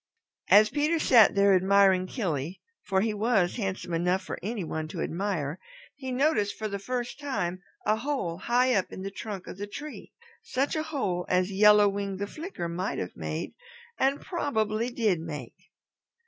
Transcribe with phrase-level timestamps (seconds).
[0.49, 5.01] As Peter sat there admiring Killy, for he was handsome enough for any one to
[5.03, 5.59] admire,
[5.93, 9.67] he noticed for the first time a hole high up in the trunk of the
[9.67, 10.11] tree,
[10.41, 13.53] such a hole as Yellow Wing the Flicker might have made
[13.99, 15.69] and probably did make.